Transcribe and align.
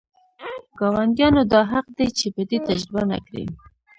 ګاونډیانو 0.79 1.43
دا 1.51 1.61
حق 1.71 1.85
دی 1.97 2.07
چې 2.17 2.25
بدي 2.35 2.57
تجربه 2.67 3.01
نه 3.11 3.17
کړي. 3.27 3.45